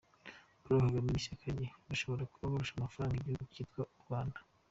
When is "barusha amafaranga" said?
2.51-3.15